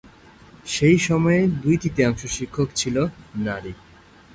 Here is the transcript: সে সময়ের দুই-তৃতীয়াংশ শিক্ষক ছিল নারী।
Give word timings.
সে 0.65 0.89
সময়ের 0.99 1.47
দুই-তৃতীয়াংশ 1.61 2.21
শিক্ষক 2.37 2.67
ছিল 2.75 2.95
নারী। 3.39 3.73